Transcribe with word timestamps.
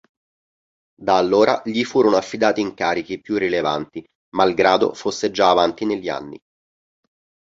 Da 0.99 1.15
allora 1.15 1.61
gli 1.63 1.83
furono 1.83 2.15
affidati 2.17 2.59
incarichi 2.59 3.21
più 3.21 3.37
rilevanti 3.37 4.03
malgrado 4.33 4.95
fosse 4.95 5.29
già 5.29 5.51
avanti 5.51 5.85
negli 5.85 6.09
anni. 6.09 6.39